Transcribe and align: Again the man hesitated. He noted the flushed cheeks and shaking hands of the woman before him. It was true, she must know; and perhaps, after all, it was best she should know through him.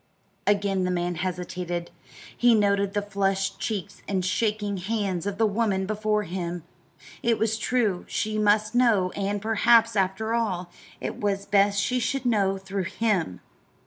Again 0.47 0.83
the 0.83 0.89
man 0.89 1.13
hesitated. 1.13 1.91
He 2.35 2.55
noted 2.55 2.95
the 2.95 3.03
flushed 3.03 3.59
cheeks 3.59 4.01
and 4.07 4.25
shaking 4.25 4.77
hands 4.77 5.27
of 5.27 5.37
the 5.37 5.45
woman 5.45 5.85
before 5.85 6.23
him. 6.23 6.63
It 7.21 7.37
was 7.37 7.55
true, 7.59 8.05
she 8.09 8.39
must 8.39 8.73
know; 8.73 9.11
and 9.11 9.39
perhaps, 9.39 9.95
after 9.95 10.33
all, 10.33 10.71
it 10.99 11.17
was 11.21 11.45
best 11.45 11.79
she 11.79 11.99
should 11.99 12.25
know 12.25 12.57
through 12.57 12.85
him. 12.85 13.41